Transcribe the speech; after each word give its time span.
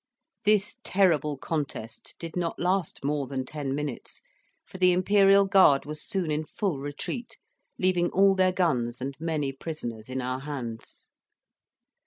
This 0.45 0.79
terrible 0.83 1.37
contest 1.37 2.15
did 2.17 2.35
not 2.35 2.57
last 2.57 3.05
more 3.05 3.27
than 3.27 3.45
ten 3.45 3.75
minutes, 3.75 4.23
for 4.65 4.79
the 4.79 4.91
Imperial 4.93 5.45
Guard 5.45 5.85
was 5.85 6.01
soon 6.01 6.31
in 6.31 6.43
full 6.43 6.79
retreat, 6.79 7.37
leaving 7.77 8.09
all 8.09 8.33
their 8.33 8.51
guns 8.51 8.99
and 8.99 9.15
many 9.19 9.51
prisoners 9.51 10.09
in 10.09 10.19
our 10.19 10.39
hands. 10.39 11.11